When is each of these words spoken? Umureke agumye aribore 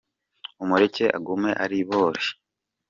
Umureke 0.63 1.05
agumye 1.17 1.51
aribore 1.63 2.21